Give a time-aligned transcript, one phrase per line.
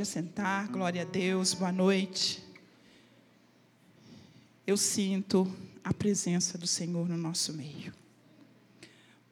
[0.00, 2.42] Pode assentar, glória a Deus, boa noite.
[4.66, 5.46] Eu sinto
[5.84, 7.92] a presença do Senhor no nosso meio.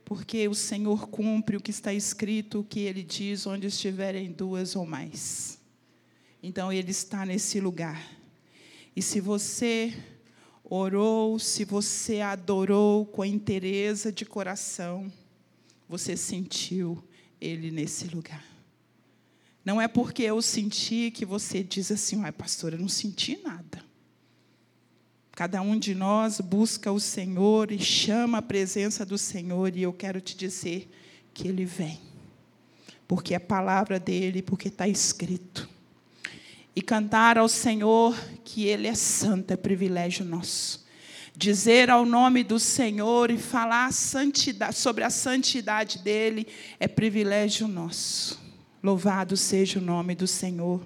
[0.04, 4.76] Porque o Senhor cumpre o que está escrito, o que ele diz, onde estiverem duas
[4.76, 5.58] ou mais.
[6.42, 8.06] Então, ele está nesse lugar.
[8.94, 9.96] E se você
[10.62, 15.10] orou, se você adorou com interesse de coração,
[15.88, 17.02] você sentiu
[17.40, 18.57] ele nesse lugar.
[19.68, 23.84] Não é porque eu senti que você diz assim, ai, pastora, eu não senti nada.
[25.32, 29.92] Cada um de nós busca o Senhor e chama a presença do Senhor, e eu
[29.92, 30.90] quero te dizer
[31.34, 32.00] que Ele vem,
[33.06, 35.68] porque é palavra dele, porque está escrito.
[36.74, 40.82] E cantar ao Senhor que Ele é santo é privilégio nosso.
[41.36, 46.46] Dizer ao nome do Senhor e falar a sobre a santidade dele
[46.80, 48.47] é privilégio nosso.
[48.80, 50.80] Louvado seja o nome do Senhor.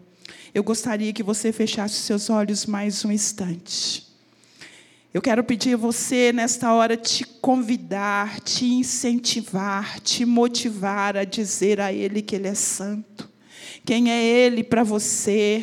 [0.55, 4.07] Eu gostaria que você fechasse seus olhos mais um instante.
[5.12, 11.83] Eu quero pedir a você, nesta hora, te convidar, te incentivar, te motivar a dizer
[11.83, 13.29] a Ele que Ele é santo.
[13.84, 15.62] Quem é Ele para você?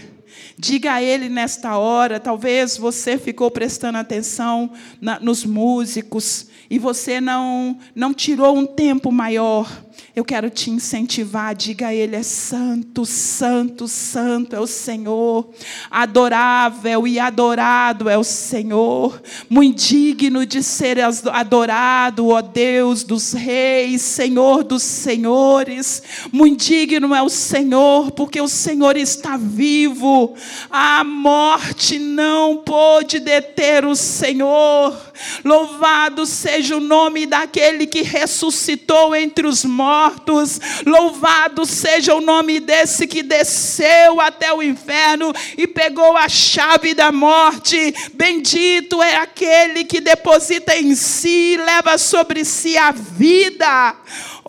[0.55, 4.71] Diga a Ele nesta hora, talvez você ficou prestando atenção
[5.01, 9.67] na, nos músicos e você não, não tirou um tempo maior
[10.15, 15.49] eu quero te incentivar, diga a Ele: é santo, santo, santo é o Senhor,
[15.89, 24.01] adorável e adorado é o Senhor, muito digno de ser adorado, ó Deus dos reis,
[24.01, 30.33] Senhor dos senhores, muito digno é o Senhor, porque o Senhor está vivo,
[30.69, 34.97] a morte não pôde deter o Senhor,
[35.43, 40.61] louvado seja o nome daquele que ressuscitou entre os mortos mortos.
[40.85, 47.11] Louvado seja o nome desse que desceu até o inferno e pegou a chave da
[47.11, 47.93] morte.
[48.13, 53.95] Bendito é aquele que deposita em si, leva sobre si a vida.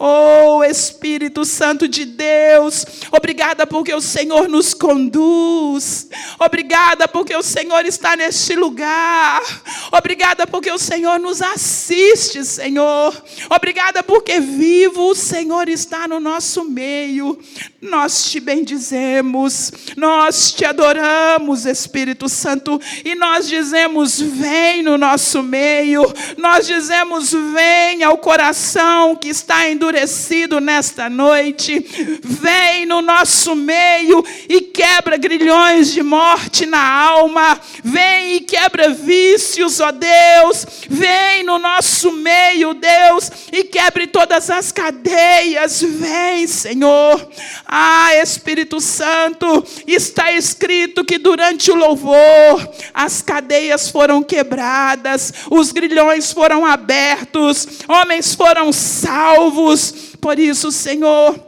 [0.03, 7.85] Oh Espírito Santo de Deus, obrigada porque o Senhor nos conduz, obrigada porque o Senhor
[7.85, 9.43] está neste lugar,
[9.93, 13.15] obrigada porque o Senhor nos assiste, Senhor,
[13.51, 17.39] obrigada porque vivo o Senhor está no nosso meio,
[17.79, 26.11] nós te bendizemos, nós te adoramos, Espírito Santo, e nós dizemos: vem no nosso meio,
[26.39, 31.85] nós dizemos: vem ao coração que está endurecido endurecido nesta noite,
[32.23, 39.81] vem no nosso meio e quebra grilhões de morte na alma, vem e quebra vícios,
[39.81, 47.29] ó Deus, vem no nosso meio, Deus, e quebre todas as cadeias, vem, Senhor.
[47.67, 56.33] Ah, Espírito Santo, está escrito que durante o louvor as cadeias foram quebradas, os grilhões
[56.33, 59.80] foram abertos, homens foram salvos
[60.21, 61.39] por isso, Senhor,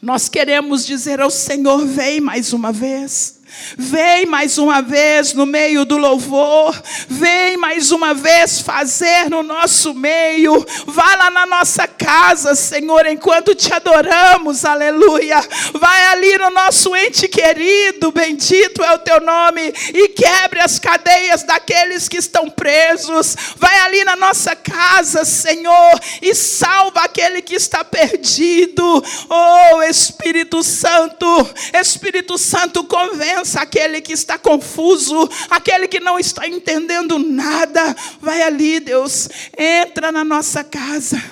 [0.00, 3.41] nós queremos dizer ao Senhor: vem mais uma vez.
[3.76, 9.94] Vem mais uma vez no meio do louvor, vem mais uma vez fazer no nosso
[9.94, 15.40] meio, vá lá na nossa casa, Senhor, enquanto te adoramos, aleluia.
[15.74, 21.42] Vai ali no nosso ente querido, bendito é o teu nome, e quebre as cadeias
[21.42, 23.36] daqueles que estão presos.
[23.56, 29.04] Vai ali na nossa casa, Senhor, e salva aquele que está perdido.
[29.30, 31.26] Oh, Espírito Santo,
[31.72, 37.94] Espírito Santo, convença aquele que está confuso, aquele que não está entendendo nada.
[38.20, 41.22] Vai ali, Deus, entra na nossa casa.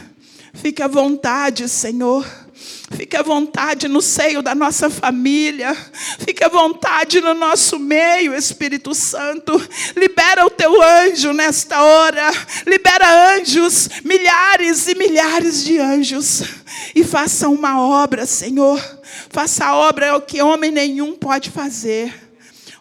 [0.55, 2.27] Fique à vontade, Senhor.
[2.97, 5.77] Fique à vontade no seio da nossa família.
[6.19, 9.53] Fique à vontade no nosso meio, Espírito Santo.
[9.97, 12.31] Libera o teu anjo nesta hora.
[12.67, 16.43] Libera anjos, milhares e milhares de anjos.
[16.95, 19.00] E faça uma obra, Senhor.
[19.33, 22.13] Faça a obra é o que homem nenhum pode fazer.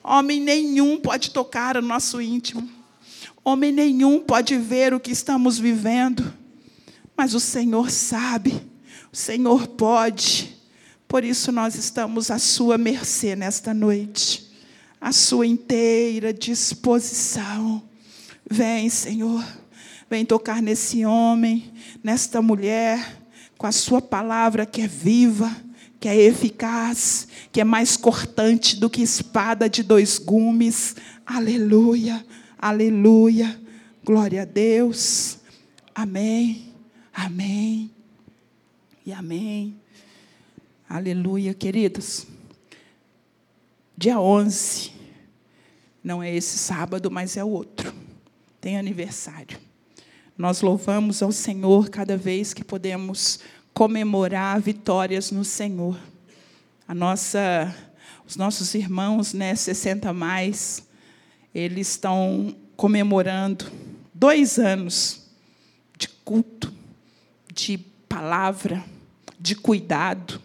[0.03, 2.67] Homem nenhum pode tocar o nosso íntimo.
[3.45, 6.33] Homem nenhum pode ver o que estamos vivendo.
[7.15, 8.67] Mas o Senhor sabe.
[9.13, 10.57] O Senhor pode.
[11.07, 14.51] Por isso nós estamos à sua mercê nesta noite.
[14.99, 17.83] À sua inteira disposição.
[18.49, 19.45] Vem, Senhor.
[20.09, 21.71] Vem tocar nesse homem,
[22.03, 23.19] nesta mulher,
[23.55, 25.55] com a sua palavra que é viva,
[25.99, 30.95] que é eficaz, que é mais cortante do que espada de dois gumes.
[31.25, 32.25] Aleluia,
[32.57, 33.59] aleluia.
[34.03, 35.39] Glória a Deus.
[35.93, 36.73] Amém,
[37.13, 37.91] amém
[39.05, 39.75] e amém.
[40.87, 42.25] Aleluia, queridos.
[43.97, 44.91] Dia 11.
[46.03, 47.93] Não é esse sábado, mas é o outro.
[48.61, 49.59] Tem aniversário.
[50.37, 53.41] Nós louvamos ao Senhor cada vez que podemos
[53.79, 55.97] comemorar vitórias no Senhor.
[56.85, 57.73] A nossa,
[58.27, 60.83] os nossos irmãos, né, 60 mais,
[61.55, 63.71] eles estão comemorando
[64.13, 65.29] dois anos
[65.97, 66.73] de culto,
[67.53, 68.83] de palavra,
[69.39, 70.41] de cuidado.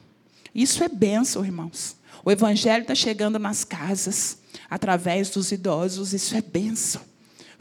[0.54, 1.96] Isso é bênção, irmãos.
[2.24, 4.38] O Evangelho está chegando nas casas,
[4.70, 7.02] através dos idosos, isso é bênção.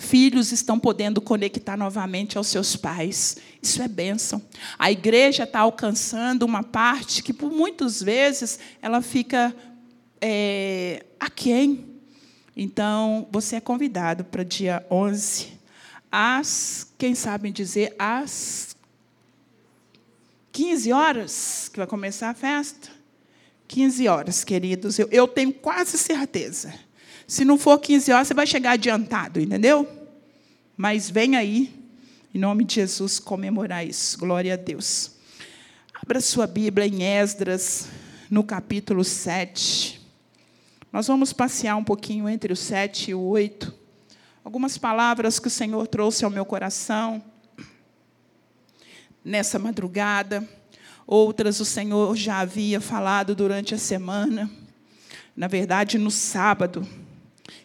[0.03, 3.37] Filhos estão podendo conectar novamente aos seus pais.
[3.61, 4.41] Isso é bênção.
[4.77, 9.55] A igreja está alcançando uma parte que, por muitas vezes, ela fica
[10.19, 11.85] é, aquém.
[12.55, 15.53] Então, você é convidado para dia 11,
[16.11, 18.75] às, quem sabe dizer, às
[20.51, 22.89] 15 horas, que vai começar a festa.
[23.69, 24.99] 15 horas, queridos.
[24.99, 26.73] Eu, eu tenho quase certeza.
[27.33, 29.89] Se não for 15 horas, você vai chegar adiantado, entendeu?
[30.77, 31.73] Mas vem aí,
[32.31, 34.19] em nome de Jesus, comemorar isso.
[34.19, 35.13] Glória a Deus.
[35.99, 37.87] Abra sua Bíblia em Esdras,
[38.29, 39.99] no capítulo 7.
[40.91, 43.73] Nós vamos passear um pouquinho entre o 7 e o 8.
[44.43, 47.19] Algumas palavras que o Senhor trouxe ao meu coração
[49.25, 50.47] nessa madrugada.
[51.07, 54.51] Outras o Senhor já havia falado durante a semana.
[55.35, 56.87] Na verdade, no sábado,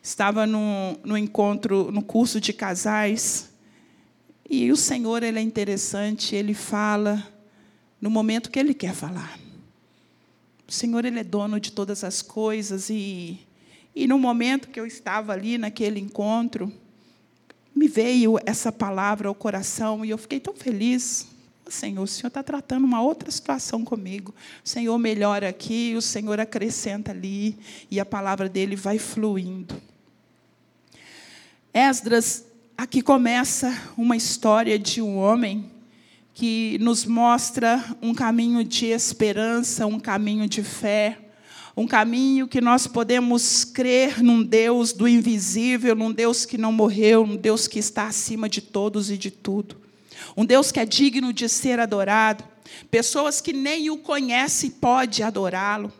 [0.02, 3.50] estava no, no encontro, no curso de casais,
[4.48, 7.26] e o Senhor ele é interessante, ele fala
[8.00, 9.38] no momento que ele quer falar.
[10.66, 13.40] O Senhor ele é dono de todas as coisas e
[14.00, 16.72] e no momento que eu estava ali naquele encontro,
[17.74, 21.26] me veio essa palavra ao coração e eu fiquei tão feliz.
[21.70, 24.34] Senhor, o Senhor está tratando uma outra situação comigo.
[24.64, 27.56] O Senhor melhora aqui, o Senhor acrescenta ali,
[27.90, 29.80] e a palavra dele vai fluindo.
[31.72, 32.44] Esdras,
[32.76, 35.70] aqui começa uma história de um homem
[36.32, 41.18] que nos mostra um caminho de esperança, um caminho de fé,
[41.76, 47.26] um caminho que nós podemos crer num Deus do invisível, num Deus que não morreu,
[47.26, 49.87] num Deus que está acima de todos e de tudo.
[50.36, 52.44] Um Deus que é digno de ser adorado.
[52.90, 55.92] Pessoas que nem o conhecem podem adorá-lo.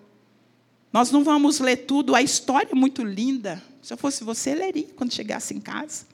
[0.93, 3.63] Nós não vamos ler tudo, a história é muito linda.
[3.83, 6.07] Se eu fosse você, leria quando chegasse em casa.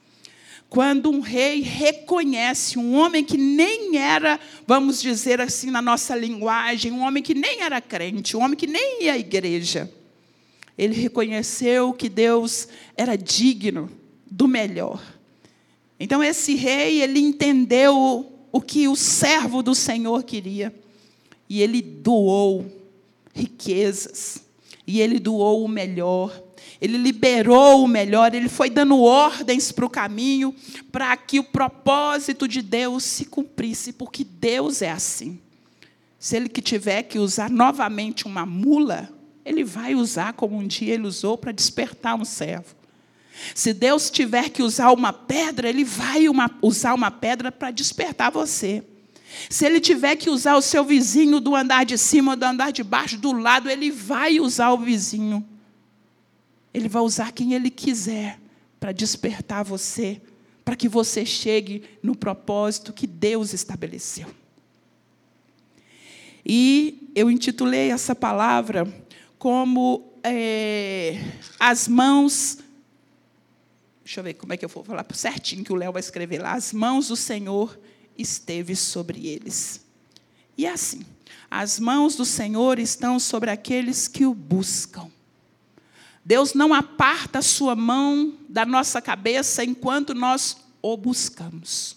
[0.68, 6.90] Quando um rei reconhece um homem que nem era, vamos dizer assim na nossa linguagem,
[6.90, 9.90] um homem que nem era crente, um homem que nem ia à igreja.
[10.76, 13.88] Ele reconheceu que Deus era digno
[14.28, 15.00] do melhor.
[15.98, 20.74] Então esse rei, ele entendeu o que o servo do Senhor queria.
[21.48, 22.66] E ele doou
[23.32, 24.42] riquezas.
[24.86, 26.44] E ele doou o melhor
[26.84, 30.54] ele liberou o melhor, ele foi dando ordens para o caminho,
[30.92, 35.40] para que o propósito de Deus se cumprisse, porque Deus é assim.
[36.18, 39.08] Se ele que tiver que usar novamente uma mula,
[39.46, 42.74] ele vai usar como um dia ele usou para despertar um servo.
[43.54, 48.30] Se Deus tiver que usar uma pedra, ele vai uma, usar uma pedra para despertar
[48.30, 48.82] você.
[49.50, 52.84] Se ele tiver que usar o seu vizinho do andar de cima, do andar de
[52.84, 55.44] baixo, do lado, ele vai usar o vizinho.
[56.74, 58.40] Ele vai usar quem Ele quiser
[58.80, 60.20] para despertar você,
[60.64, 64.26] para que você chegue no propósito que Deus estabeleceu.
[66.44, 68.92] E eu intitulei essa palavra
[69.38, 71.18] como é,
[71.58, 72.58] as mãos.
[74.04, 76.38] Deixa eu ver como é que eu vou falar certinho que o Léo vai escrever
[76.42, 76.52] lá.
[76.52, 77.78] As mãos do Senhor
[78.18, 79.80] esteve sobre eles.
[80.58, 81.00] E é assim:
[81.50, 85.10] as mãos do Senhor estão sobre aqueles que o buscam.
[86.24, 91.96] Deus não aparta a sua mão da nossa cabeça enquanto nós o buscamos.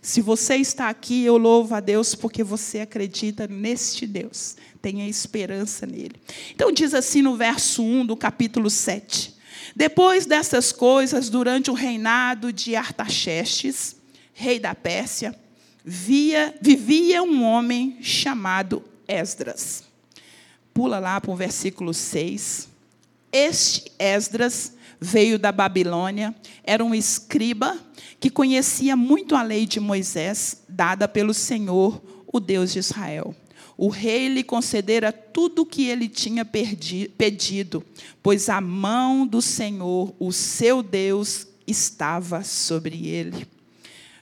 [0.00, 5.86] Se você está aqui, eu louvo a Deus porque você acredita neste Deus, tenha esperança
[5.86, 6.20] nele.
[6.52, 9.41] Então, diz assim no verso 1 do capítulo 7.
[9.74, 13.96] Depois dessas coisas, durante o reinado de Artaxerxes,
[14.32, 15.34] rei da Pérsia,
[15.84, 19.92] via, vivia um homem chamado Esdras
[20.72, 22.68] Pula lá para o versículo 6.
[23.30, 27.78] Este Esdras veio da Babilônia, era um escriba
[28.18, 33.34] que conhecia muito a lei de Moisés, dada pelo Senhor, o Deus de Israel.
[33.84, 37.84] O rei lhe concedera tudo o que ele tinha pedido,
[38.22, 43.44] pois a mão do Senhor, o seu Deus, estava sobre ele.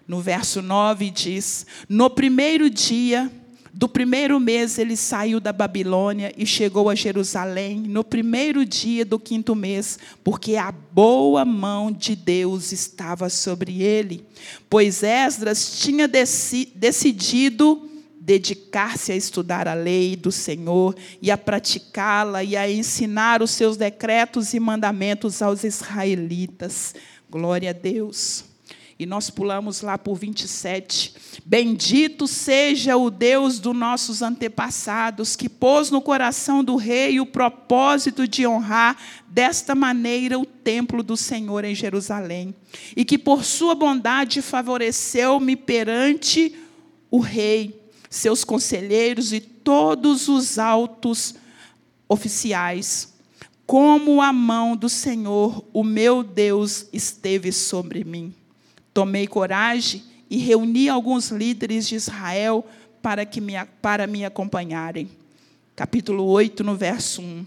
[0.08, 3.30] No verso 9 diz: No primeiro dia
[3.70, 9.18] Do primeiro mês ele saiu da Babilônia e chegou a Jerusalém no primeiro dia do
[9.18, 14.24] quinto mês, porque a boa mão de Deus estava sobre ele.
[14.70, 17.89] Pois Esdras tinha decidido
[18.30, 23.76] dedicar-se a estudar a lei do Senhor e a praticá-la e a ensinar os seus
[23.76, 26.94] decretos e mandamentos aos israelitas.
[27.28, 28.44] Glória a Deus.
[28.96, 31.12] E nós pulamos lá por 27.
[31.44, 38.28] Bendito seja o Deus dos nossos antepassados, que pôs no coração do rei o propósito
[38.28, 38.96] de honrar
[39.26, 42.54] desta maneira o templo do Senhor em Jerusalém,
[42.94, 46.54] e que por sua bondade favoreceu-me perante
[47.10, 47.79] o rei,
[48.10, 51.34] seus conselheiros e todos os altos
[52.06, 53.14] oficiais.
[53.64, 58.34] Como a mão do Senhor, o meu Deus, esteve sobre mim
[58.92, 62.66] Tomei coragem e reuni alguns líderes de Israel
[63.00, 65.08] para, que me, para me acompanharem.
[65.76, 67.46] Capítulo 8, no verso 1.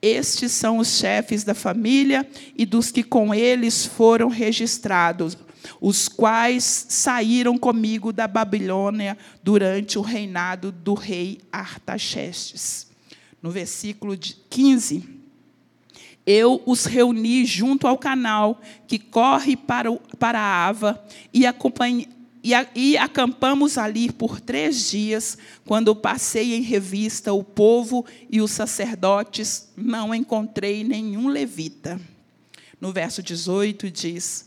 [0.00, 5.36] Estes são os chefes da família e dos que com eles foram registrados,
[5.80, 12.86] os quais saíram comigo da Babilônia durante o reinado do rei Artaxerxes.
[13.42, 14.16] No versículo
[14.50, 15.16] 15,
[16.26, 21.00] eu os reuni junto ao canal que corre para, o, para a Ava
[21.32, 21.44] e,
[22.42, 25.38] e, a, e acampamos ali por três dias.
[25.64, 32.00] Quando passei em revista o povo e os sacerdotes, não encontrei nenhum levita.
[32.80, 34.45] No verso 18 diz: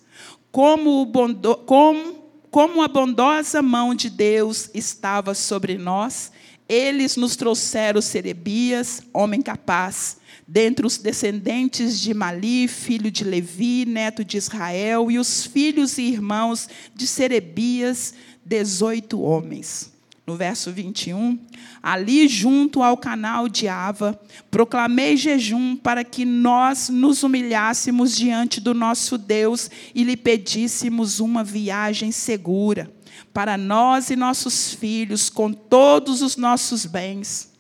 [0.52, 6.32] Como, bondo, como, como a bondosa mão de Deus estava sobre nós,
[6.68, 14.24] eles nos trouxeram Serebias, homem capaz, dentre os descendentes de Mali, filho de Levi, neto
[14.24, 18.14] de Israel, e os filhos e irmãos de Serebias,
[18.44, 19.89] dezoito homens.
[20.30, 21.40] No verso 21,
[21.82, 24.22] ali junto ao canal de Ava,
[24.52, 31.44] proclamei jejum para que nós nos humilhássemos diante do nosso Deus e lhe pedíssemos uma
[31.44, 32.94] viagem segura
[33.34, 37.52] para nós e nossos filhos, com todos os nossos bens.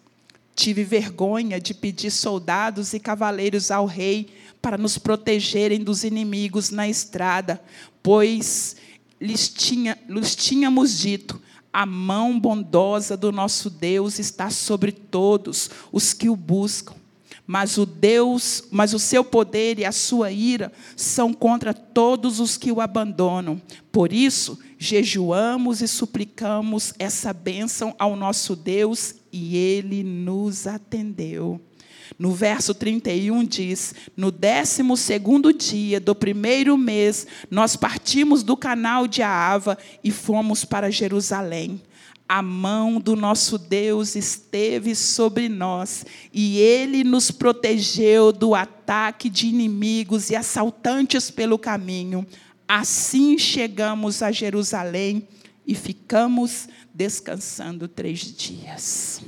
[0.55, 4.29] Tive vergonha de pedir soldados e cavaleiros ao rei
[4.61, 7.59] para nos protegerem dos inimigos na estrada,
[8.03, 8.75] pois
[9.19, 16.13] lhes, tinha, lhes tínhamos dito: a mão bondosa do nosso Deus está sobre todos os
[16.13, 16.95] que o buscam.
[17.45, 22.57] Mas o Deus, mas o seu poder e a sua ira são contra todos os
[22.57, 23.59] que o abandonam.
[23.91, 31.59] Por isso, jejuamos e suplicamos essa bênção ao nosso Deus e ele nos atendeu.
[32.17, 39.07] No verso 31 diz: No décimo segundo dia do primeiro mês, nós partimos do canal
[39.07, 41.81] de Aava e fomos para Jerusalém.
[42.27, 49.47] A mão do nosso Deus esteve sobre nós e ele nos protegeu do ataque de
[49.47, 52.25] inimigos e assaltantes pelo caminho.
[52.67, 55.27] Assim chegamos a Jerusalém
[55.65, 59.21] e ficamos descansando três dias.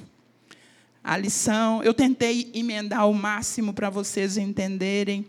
[1.03, 5.25] A lição, eu tentei emendar o máximo para vocês entenderem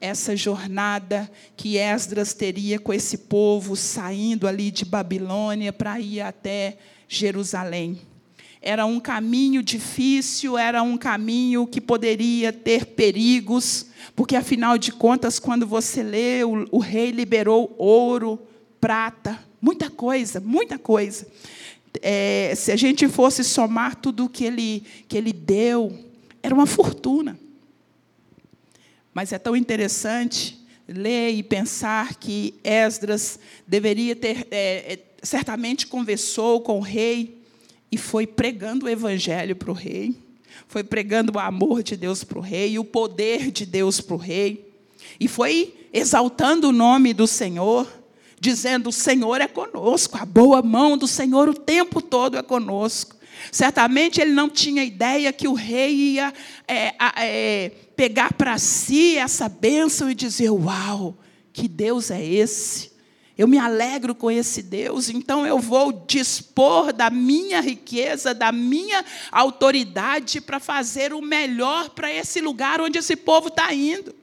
[0.00, 6.76] essa jornada que Esdras teria com esse povo saindo ali de Babilônia para ir até
[7.06, 8.00] Jerusalém.
[8.60, 13.86] Era um caminho difícil, era um caminho que poderia ter perigos,
[14.16, 18.40] porque afinal de contas, quando você lê, o, o rei liberou ouro,
[18.80, 21.28] prata, muita coisa, muita coisa
[22.00, 25.92] é, se a gente fosse somar tudo que ele, que ele deu,
[26.42, 27.38] era uma fortuna.
[29.12, 30.58] Mas é tão interessante
[30.88, 37.42] ler e pensar que Esdras deveria ter, é, é certamente conversou com o rei
[37.90, 40.16] e foi pregando o evangelho para o rei,
[40.66, 44.18] foi pregando o amor de Deus para o rei, o poder de Deus para o
[44.18, 44.72] rei,
[45.20, 47.86] e foi exaltando o nome do Senhor
[48.42, 53.16] dizendo: O Senhor é conosco, a boa mão do Senhor o tempo todo é conosco.
[53.52, 56.34] Certamente ele não tinha ideia que o rei ia
[56.66, 61.16] é, é, pegar para si essa bênção e dizer: Uau,
[61.52, 62.90] que Deus é esse?
[63.38, 69.04] Eu me alegro com esse Deus, então eu vou dispor da minha riqueza, da minha
[69.30, 74.14] autoridade para fazer o melhor para esse lugar onde esse povo está indo.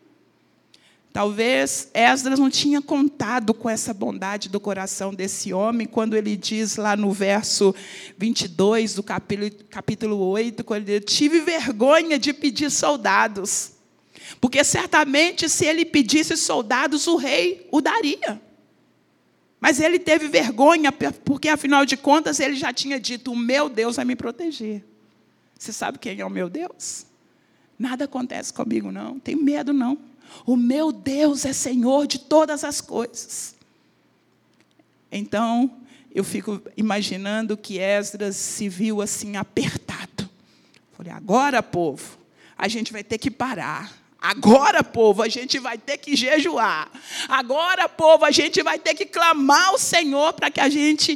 [1.12, 6.76] Talvez Esdras não tinha contado com essa bondade do coração desse homem, quando ele diz
[6.76, 7.74] lá no verso
[8.18, 13.72] 22 do capítulo, capítulo 8, quando ele diz, tive vergonha de pedir soldados.
[14.40, 18.40] Porque certamente, se ele pedisse soldados, o rei o daria.
[19.60, 23.98] Mas ele teve vergonha, porque afinal de contas ele já tinha dito: O meu Deus
[23.98, 24.86] vai me proteger.
[25.58, 27.06] Você sabe quem é o meu Deus?
[27.78, 29.20] Nada acontece comigo, não.
[29.20, 29.98] Tenho medo, não.
[30.46, 33.56] O meu Deus é Senhor de todas as coisas.
[35.12, 35.72] Então,
[36.14, 40.30] eu fico imaginando que Esdras se viu assim apertado.
[40.96, 42.18] Falei, agora, povo,
[42.58, 43.92] a gente vai ter que parar.
[44.22, 46.92] Agora, povo, a gente vai ter que jejuar.
[47.28, 51.16] Agora, povo, a gente vai ter que clamar ao Senhor para que a gente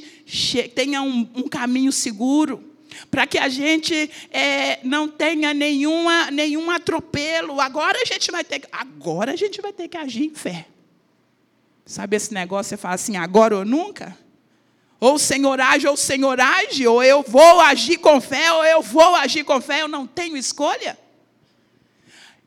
[0.74, 2.73] tenha um, um caminho seguro
[3.10, 7.60] para que a gente é, não tenha nenhuma, nenhum atropelo.
[7.60, 10.68] Agora a gente vai ter que, agora a gente vai ter que agir em fé.
[11.86, 12.70] Sabe esse negócio?
[12.70, 14.18] Você fala assim, agora ou nunca?
[15.00, 18.64] Ou o Senhor age, ou o Senhor age, ou eu vou agir com fé, ou
[18.64, 20.98] eu vou agir com fé, eu não tenho escolha.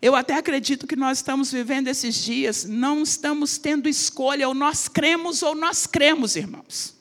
[0.01, 4.89] Eu até acredito que nós estamos vivendo esses dias, não estamos tendo escolha, ou nós
[4.89, 6.96] cremos ou nós cremos, irmãos.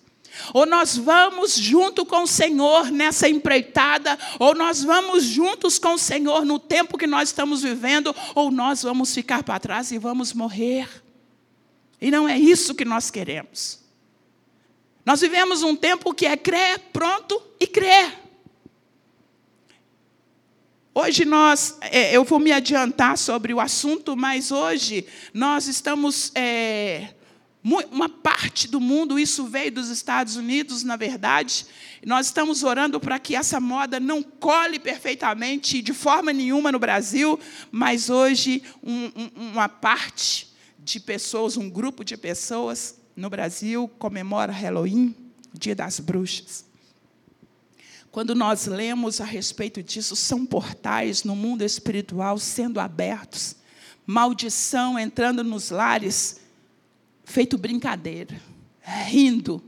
[0.54, 6.00] Ou nós vamos junto com o Senhor nessa empreitada, ou nós vamos juntos com o
[6.00, 10.34] Senhor no tempo que nós estamos vivendo, ou nós vamos ficar para trás e vamos
[10.34, 10.88] morrer.
[12.02, 13.80] E não é isso que nós queremos.
[15.06, 18.26] Nós vivemos um tempo que é crer, pronto e crer.
[20.98, 27.10] Hoje nós, é, eu vou me adiantar sobre o assunto, mas hoje nós estamos é,
[27.92, 31.66] uma parte do mundo, isso veio dos Estados Unidos, na verdade.
[32.06, 37.40] Nós estamos orando para que essa moda não cole perfeitamente de forma nenhuma no Brasil,
[37.72, 44.52] mas hoje um, um, uma parte de pessoas, um grupo de pessoas no Brasil comemora
[44.52, 45.16] Halloween,
[45.52, 46.66] Dia das Bruxas.
[48.12, 53.56] Quando nós lemos a respeito disso, são portais no mundo espiritual sendo abertos,
[54.06, 56.45] maldição entrando nos lares
[57.26, 58.40] feito brincadeira,
[58.82, 59.62] rindo.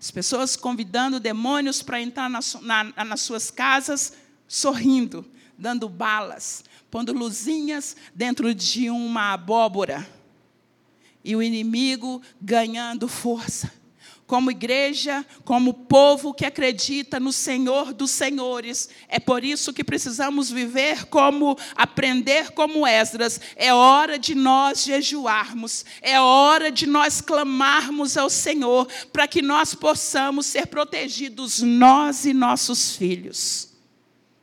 [0.00, 4.12] As pessoas convidando demônios para entrar na, na, nas suas casas,
[4.46, 5.26] sorrindo,
[5.58, 10.08] dando balas, pondo luzinhas dentro de uma abóbora.
[11.24, 13.77] E o inimigo ganhando força
[14.28, 18.90] como igreja, como povo que acredita no Senhor dos Senhores.
[19.08, 23.40] É por isso que precisamos viver como, aprender como Esdras.
[23.56, 29.74] É hora de nós jejuarmos, é hora de nós clamarmos ao Senhor, para que nós
[29.74, 33.67] possamos ser protegidos, nós e nossos filhos.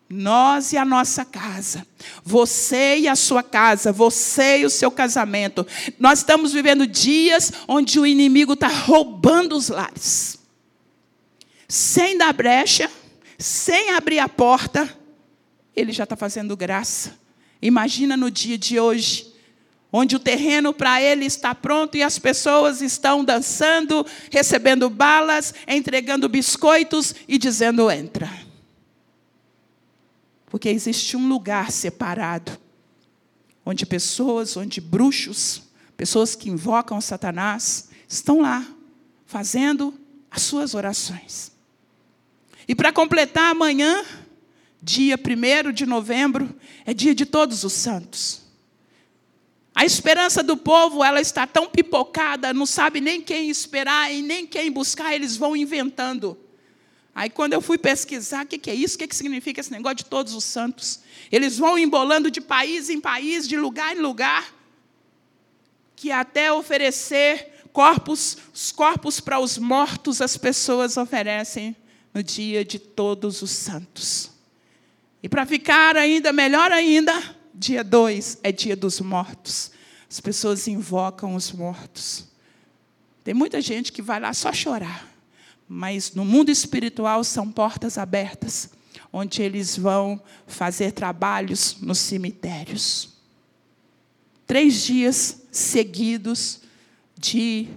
[0.07, 1.85] Nós e a nossa casa,
[2.23, 5.65] você e a sua casa, você e o seu casamento.
[5.99, 10.37] Nós estamos vivendo dias onde o inimigo está roubando os lares.
[11.67, 12.89] Sem dar brecha,
[13.39, 14.87] sem abrir a porta,
[15.75, 17.17] ele já está fazendo graça.
[17.59, 19.33] Imagina no dia de hoje,
[19.91, 26.29] onde o terreno para ele está pronto e as pessoas estão dançando, recebendo balas, entregando
[26.29, 28.29] biscoitos e dizendo: entra.
[30.55, 32.57] Porque existe um lugar separado,
[33.65, 35.63] onde pessoas, onde bruxos,
[35.97, 38.65] pessoas que invocam Satanás, estão lá,
[39.25, 39.93] fazendo
[40.31, 41.51] as suas orações.
[42.65, 44.01] E para completar amanhã,
[44.81, 48.43] dia 1 de novembro, é dia de todos os santos.
[49.75, 54.47] A esperança do povo, ela está tão pipocada, não sabe nem quem esperar e nem
[54.47, 56.44] quem buscar, eles vão inventando.
[57.15, 59.71] Aí, quando eu fui pesquisar o que, que é isso, o que, que significa esse
[59.71, 60.99] negócio de todos os santos,
[61.31, 64.53] eles vão embolando de país em país, de lugar em lugar,
[65.95, 71.73] que até oferecer corpos, os corpos para os mortos as pessoas oferecem
[72.13, 74.31] no dia de todos os santos.
[75.23, 77.13] E para ficar ainda melhor ainda,
[77.53, 79.71] dia 2 é dia dos mortos.
[80.09, 82.25] As pessoas invocam os mortos.
[83.23, 85.14] Tem muita gente que vai lá só chorar.
[85.67, 88.69] Mas no mundo espiritual são portas abertas,
[89.11, 93.15] onde eles vão fazer trabalhos nos cemitérios.
[94.45, 96.61] Três dias seguidos
[97.17, 97.67] de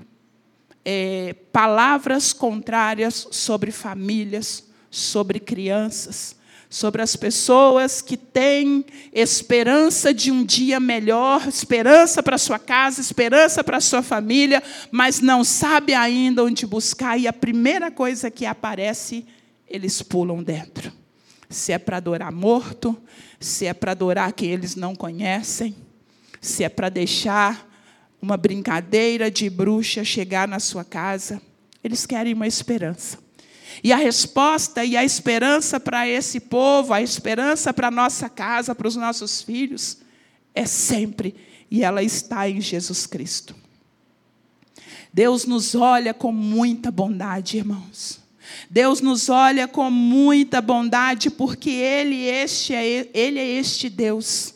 [0.85, 6.38] é, palavras contrárias sobre famílias, sobre crianças,
[6.71, 13.65] sobre as pessoas que têm esperança de um dia melhor, esperança para sua casa, esperança
[13.65, 19.25] para sua família, mas não sabe ainda onde buscar e a primeira coisa que aparece,
[19.67, 20.93] eles pulam dentro.
[21.49, 22.97] Se é para adorar morto,
[23.41, 25.75] se é para adorar quem eles não conhecem,
[26.41, 27.67] se é para deixar
[28.21, 31.41] uma brincadeira de bruxa chegar na sua casa,
[31.83, 33.28] eles querem uma esperança.
[33.83, 38.75] E a resposta e a esperança para esse povo, a esperança para a nossa casa,
[38.75, 39.99] para os nossos filhos,
[40.55, 41.35] é sempre,
[41.71, 43.55] e ela está em Jesus Cristo.
[45.13, 48.21] Deus nos olha com muita bondade, irmãos.
[48.71, 54.55] Deus nos olha com muita bondade, porque Ele, este é, Ele é este Deus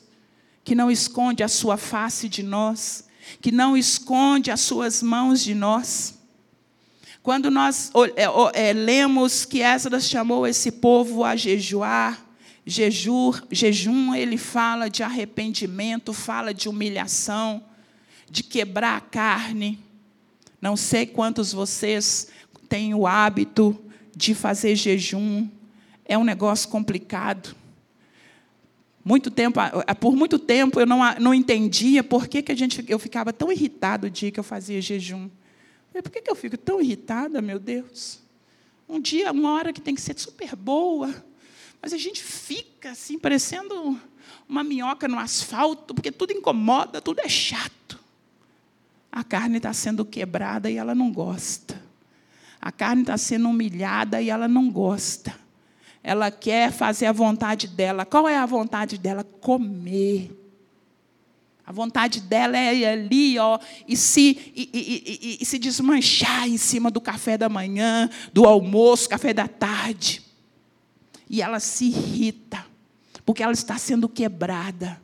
[0.64, 3.04] que não esconde a sua face de nós,
[3.40, 6.14] que não esconde as suas mãos de nós.
[7.22, 12.20] Quando nós é, é, lemos que Esdras chamou esse povo a jejuar,
[12.66, 17.62] jejum, jejum, ele fala de arrependimento, fala de humilhação,
[18.28, 19.78] de quebrar a carne.
[20.60, 22.26] Não sei quantos vocês
[22.68, 23.80] têm o hábito
[24.16, 25.48] de fazer jejum.
[26.04, 27.54] É um negócio complicado.
[29.04, 29.60] Muito tempo,
[30.00, 33.52] por muito tempo eu não, não entendia por que, que a gente, eu ficava tão
[33.52, 35.28] irritado o dia que eu fazia jejum.
[36.00, 38.20] Por que, que eu fico tão irritada, meu Deus?
[38.88, 41.12] Um dia, uma hora que tem que ser super boa,
[41.80, 44.00] mas a gente fica assim, parecendo
[44.48, 47.98] uma minhoca no asfalto, porque tudo incomoda, tudo é chato.
[49.10, 51.82] A carne está sendo quebrada e ela não gosta.
[52.60, 55.34] A carne está sendo humilhada e ela não gosta.
[56.02, 58.06] Ela quer fazer a vontade dela.
[58.06, 59.24] Qual é a vontade dela?
[59.24, 60.30] Comer.
[61.64, 66.48] A vontade dela é ir ali, ó, e se, e, e, e, e, se desmanchar
[66.48, 70.22] em cima do café da manhã, do almoço, café da tarde.
[71.30, 72.66] E ela se irrita,
[73.24, 75.00] porque ela está sendo quebrada.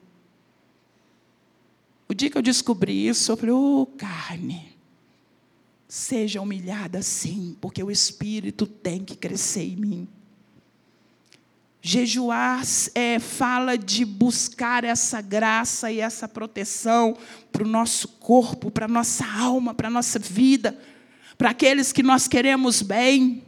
[2.09, 4.77] O dia que eu descobri isso, eu falei, ô oh, carne,
[5.87, 10.09] seja humilhada sim, porque o Espírito tem que crescer em mim.
[11.81, 12.63] Jejuar
[12.95, 17.17] é, fala de buscar essa graça e essa proteção
[17.53, 20.77] para o nosso corpo, para a nossa alma, para a nossa vida,
[21.37, 23.45] para aqueles que nós queremos bem.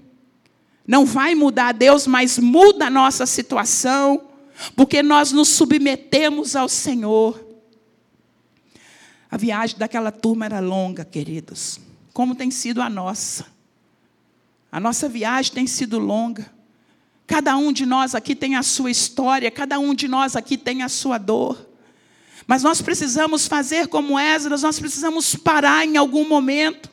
[0.86, 4.28] Não vai mudar Deus, mas muda a nossa situação,
[4.76, 7.44] porque nós nos submetemos ao Senhor.
[9.28, 11.80] A viagem daquela turma era longa, queridos,
[12.12, 13.46] como tem sido a nossa.
[14.70, 16.59] A nossa viagem tem sido longa.
[17.30, 20.82] Cada um de nós aqui tem a sua história, cada um de nós aqui tem
[20.82, 21.64] a sua dor.
[22.44, 26.90] Mas nós precisamos fazer como Esdras, nós precisamos parar em algum momento.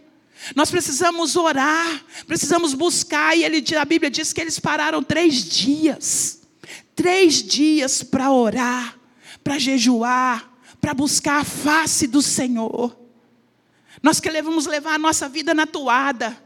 [0.55, 6.43] Nós precisamos orar, precisamos buscar, e ele, a Bíblia diz que eles pararam três dias.
[6.95, 8.95] Três dias para orar,
[9.43, 10.47] para jejuar,
[10.79, 12.95] para buscar a face do Senhor.
[14.03, 16.37] Nós queremos levar a nossa vida na toada.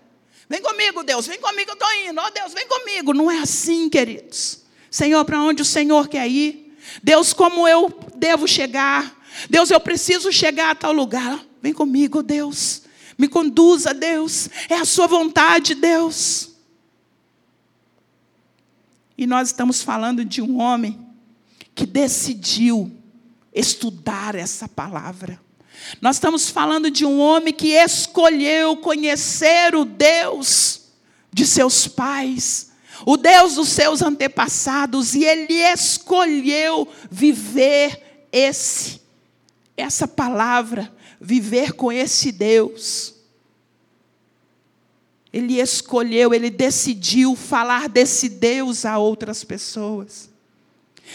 [0.51, 2.19] Vem comigo, Deus, vem comigo, eu estou indo.
[2.19, 3.13] Ó oh, Deus, vem comigo.
[3.13, 4.59] Não é assim, queridos.
[4.89, 6.75] Senhor, para onde o Senhor quer ir?
[7.01, 9.17] Deus, como eu devo chegar?
[9.49, 11.41] Deus, eu preciso chegar a tal lugar.
[11.61, 12.81] Vem comigo, Deus.
[13.17, 14.49] Me conduza, Deus.
[14.67, 16.51] É a sua vontade, Deus.
[19.17, 20.99] E nós estamos falando de um homem
[21.73, 22.91] que decidiu
[23.53, 25.39] estudar essa palavra.
[26.01, 30.81] Nós estamos falando de um homem que escolheu conhecer o Deus
[31.31, 32.71] de seus pais,
[33.05, 39.01] o Deus dos seus antepassados, e ele escolheu viver esse
[39.75, 43.15] essa palavra, viver com esse Deus.
[45.33, 50.30] Ele escolheu, ele decidiu falar desse Deus a outras pessoas.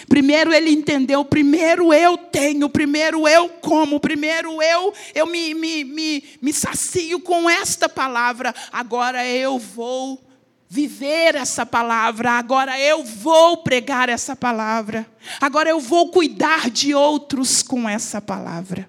[0.08, 6.24] Primeiro ele entendeu, primeiro eu tenho, primeiro eu como, primeiro eu, eu me, me, me,
[6.40, 10.22] me sacio com esta palavra, agora eu vou
[10.68, 15.06] viver essa palavra, agora eu vou pregar essa palavra,
[15.40, 18.88] agora eu vou cuidar de outros com essa palavra.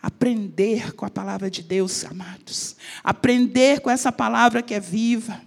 [0.00, 5.40] Aprender com a palavra de Deus, amados, aprender com essa palavra que é viva.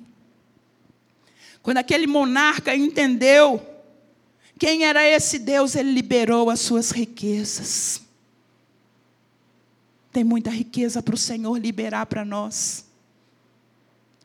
[1.62, 3.66] Quando aquele monarca entendeu,
[4.60, 5.74] quem era esse Deus?
[5.74, 8.02] Ele liberou as suas riquezas.
[10.12, 12.86] Tem muita riqueza para o Senhor liberar para nós.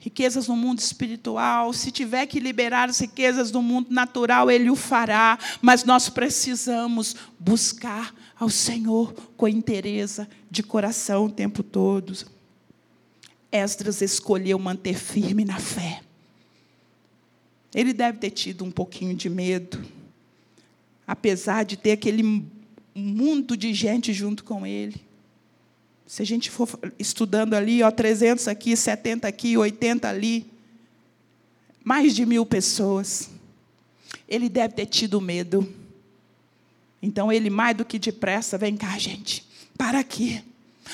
[0.00, 1.72] Riquezas no mundo espiritual.
[1.72, 5.38] Se tiver que liberar as riquezas do mundo natural, Ele o fará.
[5.62, 12.12] Mas nós precisamos buscar ao Senhor com interesse de coração o tempo todo.
[13.52, 16.02] Esdras escolheu manter firme na fé.
[17.72, 19.80] Ele deve ter tido um pouquinho de medo
[21.06, 22.44] apesar de ter aquele
[22.94, 25.00] mundo de gente junto com ele.
[26.06, 30.46] Se a gente for estudando ali, ó, 300 aqui, 70 aqui, 80 ali,
[31.82, 33.30] mais de mil pessoas.
[34.28, 35.66] Ele deve ter tido medo.
[37.02, 40.42] Então ele, mais do que depressa, vem cá, gente, para aqui.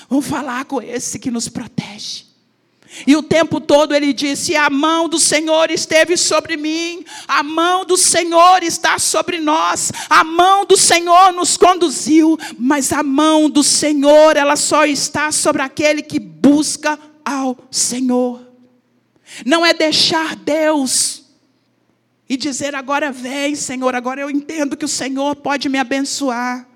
[0.08, 2.29] Vamos falar com esse que nos protege.
[3.06, 7.84] E o tempo todo ele disse: A mão do Senhor esteve sobre mim, a mão
[7.84, 13.62] do Senhor está sobre nós, a mão do Senhor nos conduziu, mas a mão do
[13.62, 18.48] Senhor, ela só está sobre aquele que busca ao Senhor.
[19.46, 21.24] Não é deixar Deus
[22.28, 26.66] e dizer: Agora vem, Senhor, agora eu entendo que o Senhor pode me abençoar.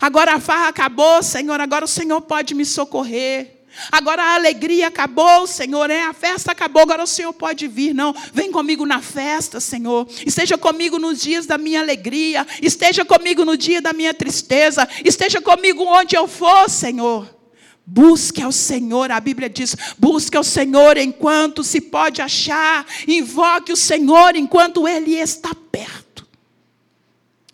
[0.00, 3.59] Agora a farra acabou, Senhor, agora o Senhor pode me socorrer.
[3.90, 7.94] Agora a alegria acabou, Senhor, é, a festa acabou, agora o Senhor pode vir.
[7.94, 10.08] Não, vem comigo na festa, Senhor.
[10.26, 15.40] Esteja comigo nos dias da minha alegria, esteja comigo no dia da minha tristeza, esteja
[15.40, 17.38] comigo onde eu for, Senhor.
[17.86, 23.76] Busque ao Senhor, a Bíblia diz: busque ao Senhor enquanto se pode achar, invoque o
[23.76, 26.26] Senhor enquanto Ele está perto.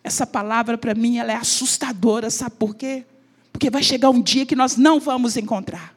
[0.02, 3.05] Essa palavra para mim ela é assustadora, sabe por quê?
[3.52, 5.95] Porque vai chegar um dia que nós não vamos encontrar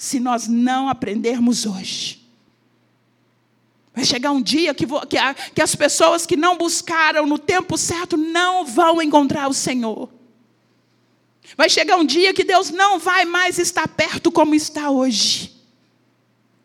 [0.00, 2.26] se nós não aprendermos hoje.
[3.94, 5.16] Vai chegar um dia que, que,
[5.54, 10.08] que as pessoas que não buscaram no tempo certo não vão encontrar o Senhor.
[11.54, 15.54] Vai chegar um dia que Deus não vai mais estar perto como está hoje.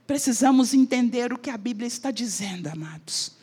[0.07, 3.33] Precisamos entender o que a Bíblia está dizendo, amados,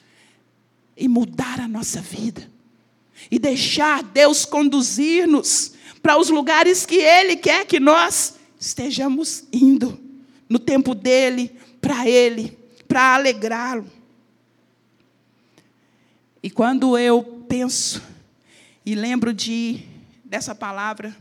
[0.97, 2.51] e mudar a nossa vida,
[3.31, 9.99] e deixar Deus conduzir-nos para os lugares que Ele quer que nós estejamos indo
[10.49, 13.91] no tempo dele, para ele, para alegrá-lo.
[16.41, 18.01] E quando eu penso
[18.87, 19.85] e lembro de
[20.25, 21.17] dessa palavra,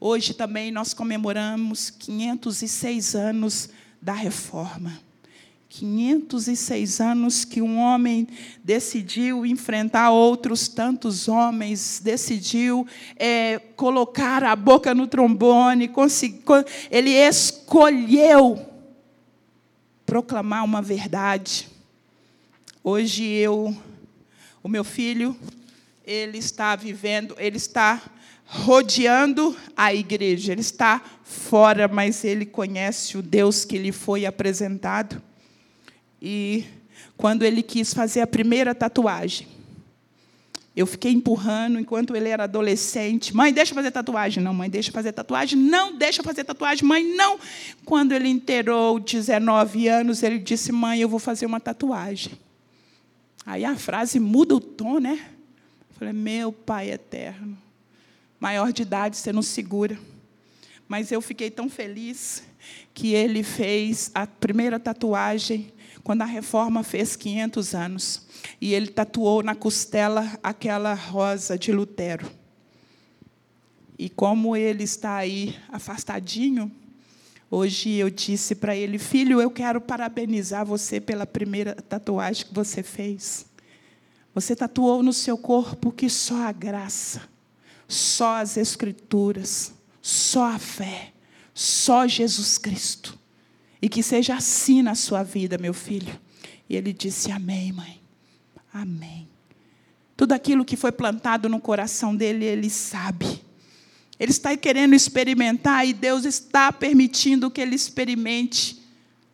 [0.00, 3.70] hoje também nós comemoramos 506 anos
[4.02, 5.00] da reforma.
[5.76, 8.28] 506 anos que um homem
[8.62, 15.90] decidiu enfrentar outros tantos homens, decidiu é, colocar a boca no trombone,
[16.88, 18.64] ele escolheu
[20.06, 21.68] proclamar uma verdade.
[22.84, 23.76] Hoje eu,
[24.62, 25.36] o meu filho,
[26.06, 28.00] ele está vivendo, ele está
[28.46, 35.20] rodeando a igreja, ele está fora, mas ele conhece o Deus que lhe foi apresentado.
[36.26, 36.64] E
[37.18, 39.46] quando ele quis fazer a primeira tatuagem,
[40.74, 43.36] eu fiquei empurrando enquanto ele era adolescente.
[43.36, 44.42] Mãe, deixa eu fazer tatuagem.
[44.42, 45.58] Não, mãe, deixa eu fazer tatuagem.
[45.58, 46.82] Não, deixa eu fazer tatuagem.
[46.82, 47.38] Mãe, não.
[47.84, 52.32] Quando ele inteirou 19 anos, ele disse: Mãe, eu vou fazer uma tatuagem.
[53.44, 55.26] Aí a frase muda o tom, né?
[55.90, 57.58] Eu falei: Meu Pai eterno.
[58.40, 59.98] Maior de idade, você não segura.
[60.88, 62.42] Mas eu fiquei tão feliz
[62.94, 65.70] que ele fez a primeira tatuagem
[66.04, 68.22] quando a reforma fez 500 anos.
[68.60, 72.30] E ele tatuou na costela aquela rosa de Lutero.
[73.98, 76.70] E como ele está aí afastadinho,
[77.50, 82.82] hoje eu disse para ele: Filho, eu quero parabenizar você pela primeira tatuagem que você
[82.82, 83.46] fez.
[84.34, 87.22] Você tatuou no seu corpo que só a graça,
[87.88, 91.12] só as Escrituras, só a fé,
[91.54, 93.23] só Jesus Cristo
[93.84, 96.18] e que seja assim na sua vida, meu filho.
[96.70, 98.00] E ele disse: Amém, mãe.
[98.72, 99.28] Amém.
[100.16, 103.42] Tudo aquilo que foi plantado no coração dele, ele sabe.
[104.18, 108.82] Ele está querendo experimentar e Deus está permitindo que ele experimente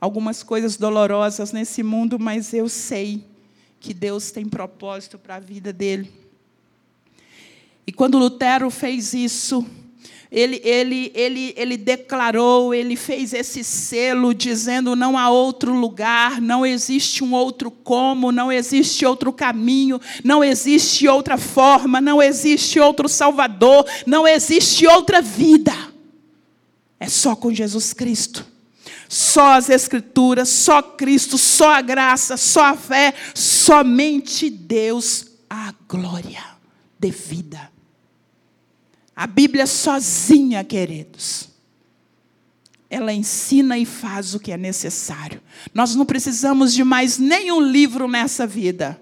[0.00, 3.24] algumas coisas dolorosas nesse mundo, mas eu sei
[3.78, 6.12] que Deus tem propósito para a vida dele.
[7.86, 9.64] E quando Lutero fez isso,
[10.30, 16.64] ele, ele, ele, ele declarou, ele fez esse selo dizendo: não há outro lugar, não
[16.64, 23.08] existe um outro como, não existe outro caminho, não existe outra forma, não existe outro
[23.08, 25.72] Salvador, não existe outra vida.
[27.00, 28.46] É só com Jesus Cristo.
[29.08, 36.44] Só as Escrituras, só Cristo, só a graça, só a fé, somente Deus a glória
[36.96, 37.79] devida.
[39.20, 41.50] A Bíblia sozinha, queridos,
[42.88, 45.42] ela ensina e faz o que é necessário.
[45.74, 48.98] Nós não precisamos de mais nenhum livro nessa vida.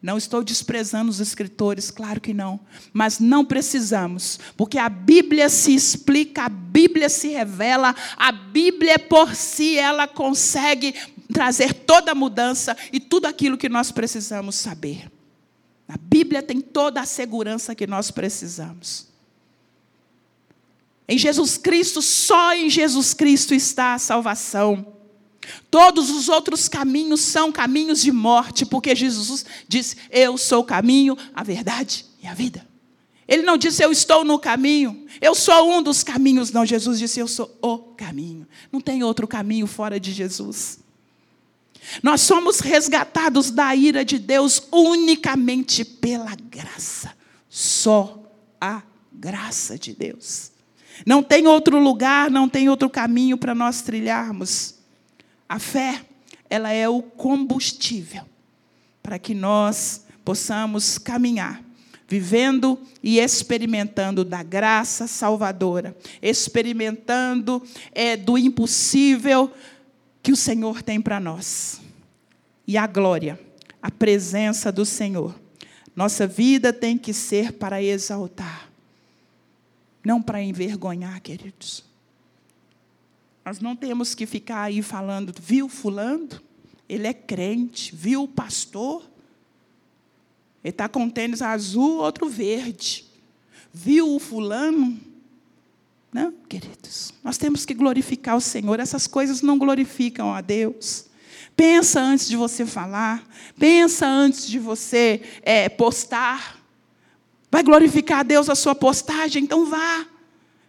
[0.00, 2.60] Não estou desprezando os escritores, claro que não.
[2.94, 9.34] Mas não precisamos, porque a Bíblia se explica, a Bíblia se revela, a Bíblia por
[9.34, 10.94] si, ela consegue
[11.30, 15.12] trazer toda a mudança e tudo aquilo que nós precisamos saber.
[15.86, 19.09] A Bíblia tem toda a segurança que nós precisamos.
[21.10, 24.86] Em Jesus Cristo, só em Jesus Cristo está a salvação.
[25.68, 31.18] Todos os outros caminhos são caminhos de morte, porque Jesus disse: Eu sou o caminho,
[31.34, 32.64] a verdade e a vida.
[33.26, 36.50] Ele não disse, eu estou no caminho, eu sou um dos caminhos.
[36.50, 38.46] Não, Jesus disse, eu sou o caminho.
[38.72, 40.80] Não tem outro caminho fora de Jesus.
[42.02, 47.12] Nós somos resgatados da ira de Deus unicamente pela graça.
[47.48, 50.49] Só a graça de Deus.
[51.06, 54.76] Não tem outro lugar, não tem outro caminho para nós trilharmos.
[55.48, 56.02] A fé,
[56.48, 58.22] ela é o combustível
[59.02, 61.62] para que nós possamos caminhar
[62.10, 69.52] vivendo e experimentando da graça salvadora, experimentando é, do impossível
[70.20, 71.80] que o Senhor tem para nós.
[72.66, 73.38] E a glória,
[73.80, 75.38] a presença do Senhor.
[75.94, 78.68] Nossa vida tem que ser para exaltar,
[80.04, 81.84] não para envergonhar, queridos.
[83.44, 86.28] Nós não temos que ficar aí falando, viu fulano?
[86.88, 89.02] Ele é crente, viu o pastor?
[90.62, 93.06] Ele está com um tênis azul, outro verde.
[93.72, 95.00] Viu o fulano?
[96.12, 97.14] Não, queridos.
[97.22, 98.80] Nós temos que glorificar o Senhor.
[98.80, 101.06] Essas coisas não glorificam a Deus.
[101.56, 103.26] Pensa antes de você falar.
[103.58, 106.59] Pensa antes de você é, postar.
[107.50, 109.42] Vai glorificar a Deus a sua postagem?
[109.42, 110.06] Então vá.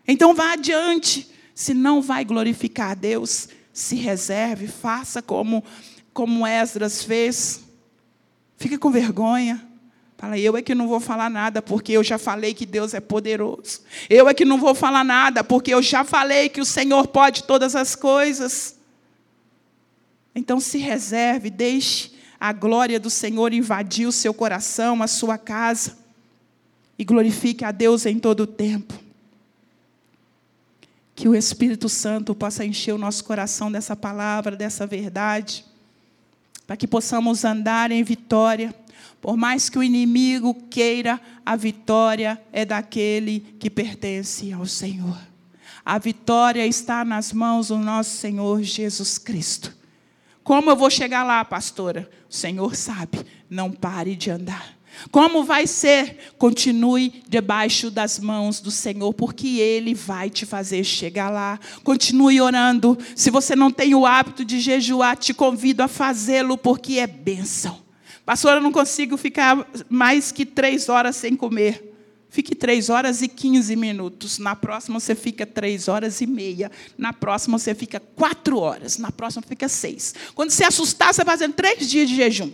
[0.07, 1.29] Então vá adiante.
[1.53, 5.63] Se não vai glorificar a Deus, se reserve, faça como,
[6.13, 7.61] como Esdras fez.
[8.57, 9.67] Fique com vergonha.
[10.17, 12.99] Fala, eu é que não vou falar nada, porque eu já falei que Deus é
[12.99, 13.81] poderoso.
[14.07, 17.43] Eu é que não vou falar nada, porque eu já falei que o Senhor pode
[17.43, 18.77] todas as coisas.
[20.35, 26.00] Então se reserve, deixe a glória do Senhor invadir o seu coração, a sua casa.
[27.01, 28.93] E glorifique a Deus em todo o tempo.
[31.15, 35.65] Que o Espírito Santo possa encher o nosso coração dessa palavra, dessa verdade,
[36.67, 38.71] para que possamos andar em vitória
[39.19, 45.17] por mais que o inimigo queira, a vitória é daquele que pertence ao Senhor.
[45.85, 49.75] A vitória está nas mãos do nosso Senhor Jesus Cristo.
[50.43, 52.09] Como eu vou chegar lá, pastora?
[52.29, 53.23] O Senhor sabe.
[53.47, 54.80] Não pare de andar.
[55.09, 56.33] Como vai ser?
[56.37, 61.59] Continue debaixo das mãos do Senhor, porque Ele vai te fazer chegar lá.
[61.83, 62.97] Continue orando.
[63.15, 67.79] Se você não tem o hábito de jejuar, te convido a fazê-lo, porque é bênção.
[68.25, 71.91] Pastor, eu não consigo ficar mais que três horas sem comer.
[72.29, 74.39] Fique três horas e quinze minutos.
[74.39, 76.71] Na próxima você fica três horas e meia.
[76.97, 78.97] Na próxima você fica quatro horas.
[78.97, 80.15] Na próxima fica seis.
[80.33, 82.49] Quando você assustar, você vai fazendo três dias de jejum.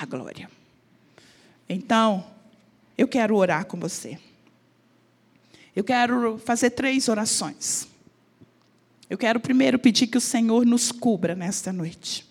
[0.00, 0.50] Eita glória.
[1.68, 2.24] Então,
[2.96, 4.18] eu quero orar com você.
[5.76, 7.86] Eu quero fazer três orações.
[9.10, 12.26] Eu quero primeiro pedir que o Senhor nos cubra nesta noite.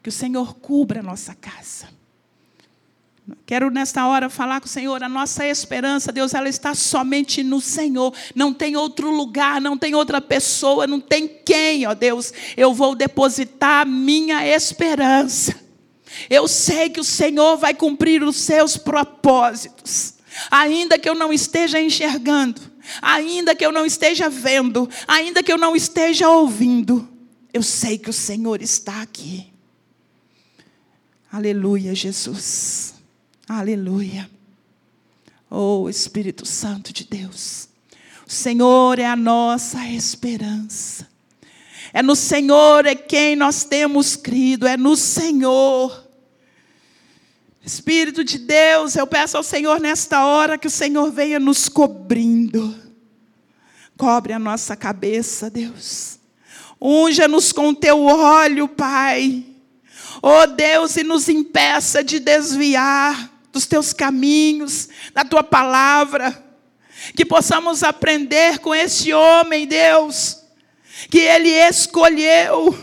[0.00, 1.88] Que o Senhor cubra a nossa casa.
[3.44, 7.60] Quero nesta hora falar com o Senhor, a nossa esperança, Deus, ela está somente no
[7.60, 8.14] Senhor.
[8.32, 12.94] Não tem outro lugar, não tem outra pessoa, não tem quem, ó Deus, eu vou
[12.94, 15.61] depositar a minha esperança.
[16.28, 20.14] Eu sei que o Senhor vai cumprir os seus propósitos,
[20.50, 22.60] ainda que eu não esteja enxergando,
[23.00, 27.08] ainda que eu não esteja vendo, ainda que eu não esteja ouvindo.
[27.52, 29.52] Eu sei que o Senhor está aqui.
[31.30, 32.94] Aleluia, Jesus.
[33.48, 34.30] Aleluia.
[35.50, 37.68] Oh, Espírito Santo de Deus.
[38.26, 41.11] O Senhor é a nossa esperança.
[41.92, 46.08] É no Senhor é quem nós temos crido, é no Senhor.
[47.64, 52.74] Espírito de Deus, eu peço ao Senhor nesta hora que o Senhor venha nos cobrindo.
[53.96, 56.18] Cobre a nossa cabeça, Deus.
[56.80, 59.44] Unja-nos com teu óleo, Pai.
[60.20, 66.42] Oh Deus, e nos impeça de desviar dos teus caminhos, da tua palavra.
[67.14, 70.41] Que possamos aprender com esse homem, Deus,
[71.10, 72.76] que ele escolheu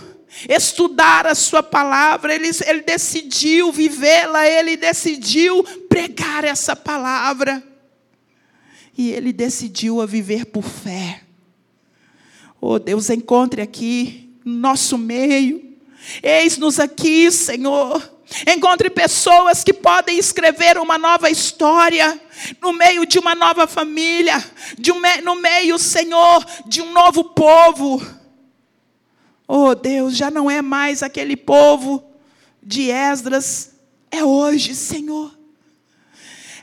[0.48, 7.64] estudar a sua palavra, ele, ele decidiu vivê-la, ele decidiu pregar essa palavra.
[8.98, 11.22] E ele decidiu a viver por fé.
[12.62, 15.70] Oh Deus, encontre aqui no nosso meio
[16.24, 18.19] Eis-nos aqui, Senhor.
[18.48, 22.20] Encontre pessoas que podem escrever uma nova história
[22.62, 24.44] no meio de uma nova família,
[24.92, 28.02] um, no meio, Senhor, de um novo povo.
[29.48, 32.04] Oh Deus, já não é mais aquele povo
[32.62, 33.72] de Esdras,
[34.12, 35.39] é hoje, Senhor.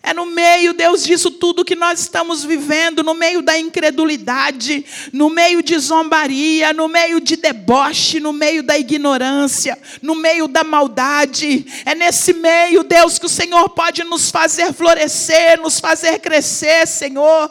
[0.07, 5.28] É no meio, Deus, disso tudo que nós estamos vivendo, no meio da incredulidade, no
[5.28, 11.66] meio de zombaria, no meio de deboche, no meio da ignorância, no meio da maldade.
[11.84, 17.50] É nesse meio, Deus, que o Senhor pode nos fazer florescer, nos fazer crescer, Senhor.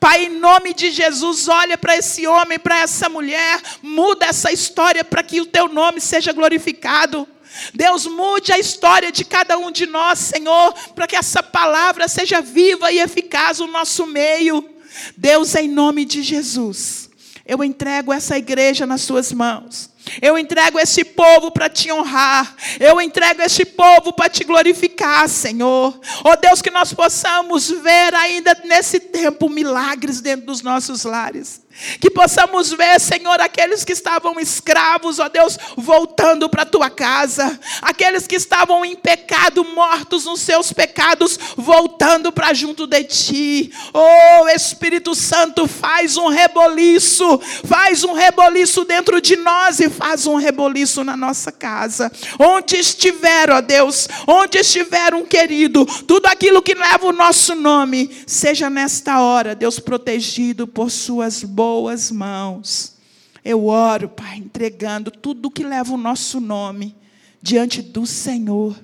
[0.00, 5.04] Pai, em nome de Jesus, olha para esse homem, para essa mulher, muda essa história
[5.04, 7.28] para que o teu nome seja glorificado.
[7.74, 12.40] Deus, mude a história de cada um de nós, Senhor, para que essa palavra seja
[12.40, 14.68] viva e eficaz no nosso meio.
[15.16, 17.08] Deus, em nome de Jesus,
[17.46, 19.90] eu entrego essa igreja nas suas mãos.
[20.20, 22.56] Eu entrego esse povo para te honrar.
[22.80, 25.98] Eu entrego esse povo para te glorificar, Senhor.
[26.24, 31.61] Oh Deus, que nós possamos ver ainda nesse tempo milagres dentro dos nossos lares.
[32.00, 37.58] Que possamos ver, Senhor, aqueles que estavam escravos, ó Deus, voltando para a tua casa.
[37.80, 43.72] Aqueles que estavam em pecado, mortos nos seus pecados, voltando para junto de ti.
[43.92, 50.36] Oh, Espírito Santo, faz um reboliço, faz um reboliço dentro de nós e faz um
[50.36, 52.12] reboliço na nossa casa.
[52.38, 58.10] Onde estiver, ó Deus, onde estiver um querido, tudo aquilo que leva o nosso nome,
[58.26, 62.96] seja nesta hora, Deus, protegido por suas boas boas mãos.
[63.44, 66.92] Eu oro, Pai, entregando tudo que leva o nosso nome
[67.40, 68.76] diante do Senhor,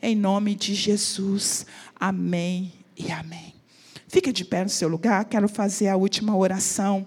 [0.00, 1.66] em nome de Jesus.
[1.98, 3.52] Amém e amém.
[4.06, 7.04] Fica de pé no seu lugar, quero fazer a última oração.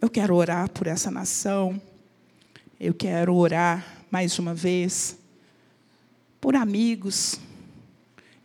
[0.00, 1.80] Eu quero orar por essa nação.
[2.80, 5.16] Eu quero orar mais uma vez
[6.40, 7.38] por amigos.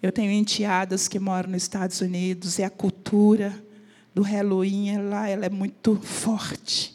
[0.04, 3.58] Eu tenho enteadas que moram nos Estados Unidos e a cultura
[4.14, 6.94] do Halloween lá ela é muito forte.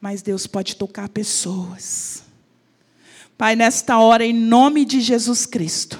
[0.00, 2.22] Mas Deus pode tocar pessoas.
[3.36, 5.98] Pai, nesta hora, em nome de Jesus Cristo,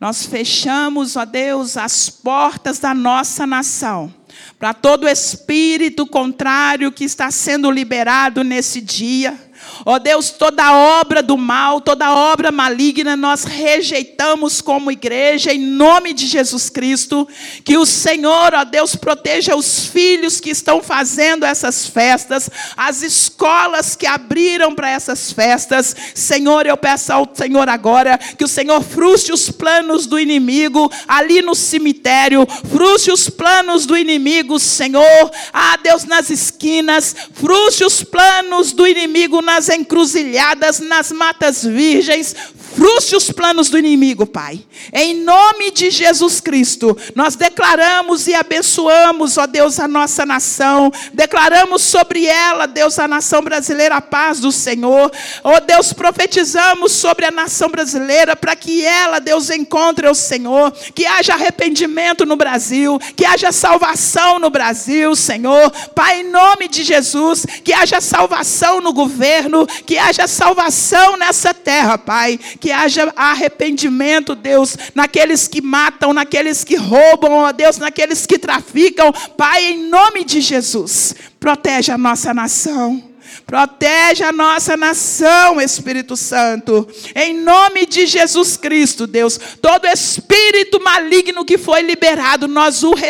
[0.00, 4.14] nós fechamos, ó Deus, as portas da nossa nação
[4.56, 9.36] para todo espírito contrário que está sendo liberado nesse dia
[9.84, 15.58] Ó oh Deus, toda obra do mal, toda obra maligna, nós rejeitamos como igreja, em
[15.58, 17.26] nome de Jesus Cristo.
[17.64, 23.02] Que o Senhor, ó oh Deus, proteja os filhos que estão fazendo essas festas, as
[23.02, 25.96] escolas que abriram para essas festas.
[26.14, 31.42] Senhor, eu peço ao Senhor agora que o Senhor frustre os planos do inimigo ali
[31.42, 35.30] no cemitério, frustre os planos do inimigo, Senhor.
[35.52, 42.36] Ah, Deus, nas esquinas, frustre os planos do inimigo nas encruzilhadas, nas matas virgens,
[42.78, 44.60] frustre os planos do inimigo, Pai.
[44.92, 50.92] Em nome de Jesus Cristo, nós declaramos e abençoamos, ó Deus, a nossa nação.
[51.12, 55.10] Declaramos sobre ela, Deus, a nação brasileira, a paz do Senhor.
[55.42, 60.70] Ó Deus, profetizamos sobre a nação brasileira para que ela, Deus, encontre o Senhor.
[60.94, 65.68] Que haja arrependimento no Brasil, que haja salvação no Brasil, Senhor.
[65.96, 71.98] Pai, em nome de Jesus, que haja salvação no governo, que haja salvação nessa terra,
[71.98, 72.38] Pai.
[72.60, 78.38] Que que haja arrependimento, Deus, naqueles que matam, naqueles que roubam, ó Deus, naqueles que
[78.38, 79.10] traficam.
[79.38, 83.07] Pai, em nome de Jesus, protege a nossa nação.
[83.48, 86.86] Protege a nossa nação, Espírito Santo.
[87.16, 89.40] Em nome de Jesus Cristo, Deus.
[89.62, 93.00] Todo espírito maligno que foi liberado, nós os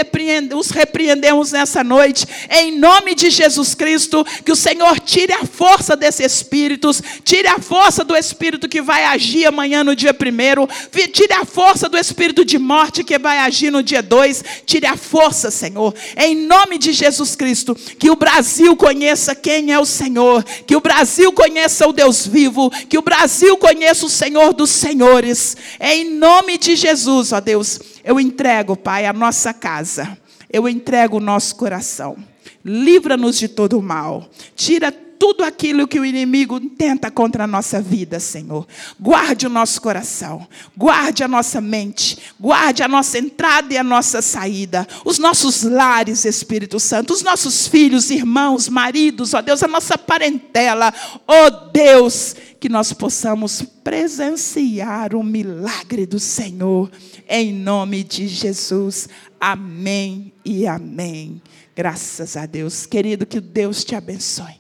[0.70, 2.24] repreendemos nessa noite.
[2.48, 7.58] Em nome de Jesus Cristo, que o Senhor tire a força desses espíritos, tire a
[7.58, 10.68] força do espírito que vai agir amanhã no dia primeiro,
[11.12, 14.96] tire a força do espírito de morte que vai agir no dia dois, tire a
[14.96, 15.92] força, Senhor.
[16.16, 20.76] Em nome de Jesus Cristo, que o Brasil conheça quem é o Senhor Senhor, que
[20.76, 25.56] o Brasil conheça o Deus vivo, que o Brasil conheça o Senhor dos Senhores.
[25.80, 30.18] Em nome de Jesus, ó Deus, eu entrego, Pai, a nossa casa,
[30.50, 32.16] eu entrego o nosso coração.
[32.64, 34.28] Livra-nos de todo o mal.
[34.54, 38.66] Tira tudo aquilo que o inimigo tenta contra a nossa vida, Senhor.
[38.98, 40.46] Guarde o nosso coração,
[40.76, 46.24] guarde a nossa mente, guarde a nossa entrada e a nossa saída, os nossos lares,
[46.24, 50.92] Espírito Santo, os nossos filhos, irmãos, maridos, ó Deus, a nossa parentela,
[51.26, 56.90] ó Deus, que nós possamos presenciar o milagre do Senhor,
[57.28, 59.08] em nome de Jesus.
[59.40, 61.40] Amém e amém.
[61.74, 62.86] Graças a Deus.
[62.86, 64.57] Querido, que Deus te abençoe.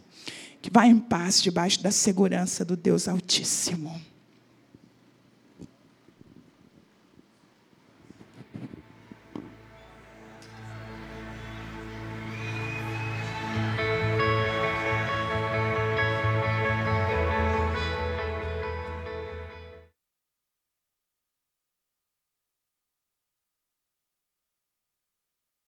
[0.68, 3.98] Que vá em paz debaixo da segurança do Deus Altíssimo.